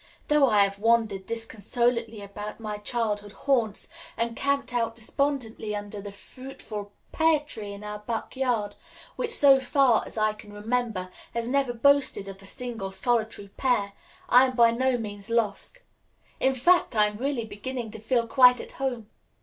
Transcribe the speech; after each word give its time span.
Though 0.29 0.47
I 0.49 0.63
have 0.63 0.79
wandered 0.79 1.27
disconsolately 1.27 2.23
about 2.23 2.59
my 2.59 2.79
childhood 2.79 3.33
haunts 3.33 3.87
and 4.17 4.35
camped 4.35 4.73
out 4.73 4.95
despondently 4.95 5.75
under 5.75 6.01
the 6.01 6.11
fruitful 6.11 6.91
pear 7.11 7.39
tree 7.41 7.71
in 7.71 7.83
our 7.83 7.99
back 7.99 8.35
yard, 8.35 8.73
which, 9.15 9.29
so 9.29 9.59
far 9.59 10.01
as 10.07 10.17
I 10.17 10.33
can 10.33 10.53
remember, 10.53 11.11
has 11.35 11.47
never 11.47 11.71
boasted 11.71 12.27
of 12.27 12.41
a 12.41 12.45
single 12.47 12.91
solitary 12.91 13.49
pear, 13.57 13.93
I 14.27 14.45
am 14.47 14.55
by 14.55 14.71
no 14.71 14.97
means 14.97 15.29
lost. 15.29 15.81
In 16.39 16.55
fact, 16.55 16.95
I 16.95 17.05
am 17.05 17.17
really 17.17 17.45
beginning 17.45 17.91
to 17.91 17.99
feel 17.99 18.25
quite 18.27 18.59
at 18.59 18.71
home. 18.81 19.07